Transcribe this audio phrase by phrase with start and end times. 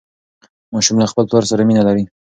[0.73, 2.03] ماشوم له خپل پلار سره مینه لري.